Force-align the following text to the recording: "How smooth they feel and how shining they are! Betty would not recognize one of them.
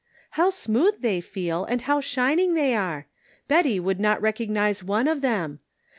"How 0.41 0.49
smooth 0.49 1.01
they 1.03 1.21
feel 1.21 1.63
and 1.63 1.81
how 1.81 2.01
shining 2.01 2.55
they 2.55 2.73
are! 2.73 3.05
Betty 3.47 3.79
would 3.79 3.99
not 3.99 4.19
recognize 4.19 4.83
one 4.83 5.07
of 5.07 5.21
them. 5.21 5.59